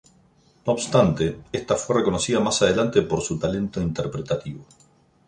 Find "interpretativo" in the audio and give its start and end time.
3.79-4.65